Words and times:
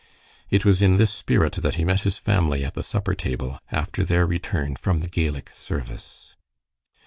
It 0.49 0.65
was 0.65 0.81
in 0.81 0.97
this 0.97 1.13
spirit 1.13 1.53
that 1.57 1.75
he 1.75 1.85
met 1.85 1.99
his 2.01 2.17
family 2.17 2.65
at 2.65 2.73
the 2.73 2.81
supper 2.81 3.13
table, 3.13 3.59
after 3.71 4.03
their 4.03 4.25
return 4.25 4.75
from 4.75 5.01
the 5.01 5.07
Gaelic 5.07 5.51
service. 5.53 6.33